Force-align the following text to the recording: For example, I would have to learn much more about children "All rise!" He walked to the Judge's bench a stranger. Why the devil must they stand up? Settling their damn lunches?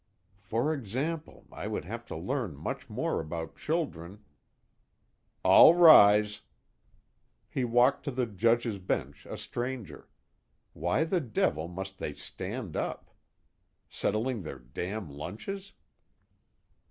For 0.41 0.73
example, 0.73 1.45
I 1.51 1.67
would 1.67 1.85
have 1.85 2.07
to 2.07 2.15
learn 2.15 2.55
much 2.57 2.89
more 2.89 3.19
about 3.19 3.55
children 3.55 4.25
"All 5.43 5.75
rise!" 5.75 6.41
He 7.47 7.63
walked 7.63 8.05
to 8.05 8.11
the 8.11 8.25
Judge's 8.25 8.79
bench 8.79 9.27
a 9.29 9.37
stranger. 9.37 10.09
Why 10.73 11.03
the 11.03 11.21
devil 11.21 11.67
must 11.67 11.99
they 11.99 12.15
stand 12.15 12.75
up? 12.75 13.11
Settling 13.91 14.41
their 14.41 14.57
damn 14.57 15.07
lunches? 15.07 15.73